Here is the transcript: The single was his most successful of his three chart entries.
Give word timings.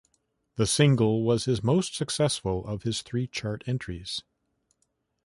The 0.55 0.65
single 0.65 1.21
was 1.23 1.45
his 1.45 1.61
most 1.61 1.93
successful 1.93 2.65
of 2.65 2.81
his 2.81 3.03
three 3.03 3.27
chart 3.27 3.63
entries. 3.67 4.23